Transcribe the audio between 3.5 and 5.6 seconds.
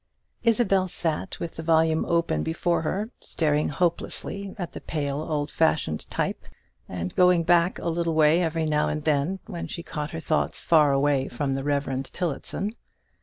hopelessly at the pale, old